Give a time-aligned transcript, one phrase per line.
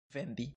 [0.09, 0.49] vendi